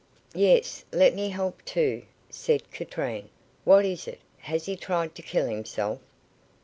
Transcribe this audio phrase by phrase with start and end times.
[0.33, 2.01] "Yes, let me help too,"
[2.31, 3.29] said Katrine.
[3.65, 5.99] "What is it; has he tried to kill himself?"